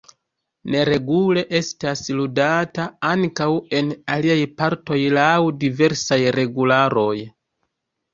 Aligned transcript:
Neregule 0.75 1.41
estas 1.57 1.99
ludata 2.19 2.87
ankaŭ 3.09 3.47
en 3.81 3.91
aliaj 4.15 4.39
partoj 4.63 4.97
laŭ 5.19 5.35
diversaj 5.65 6.19
regularoj. 6.37 7.13